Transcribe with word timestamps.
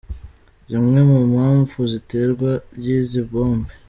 Zimwe 0.69 0.99
mu 1.09 1.19
mpamvu 1.31 1.77
z’iterwa 1.91 2.51
ry’izi 2.77 3.19
bombe. 3.29 3.71